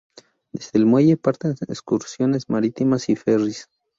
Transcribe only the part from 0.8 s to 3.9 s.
muelle parten excursiones marítimas y ferris.